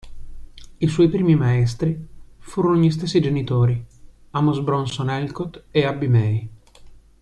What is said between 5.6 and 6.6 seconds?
e Abby May.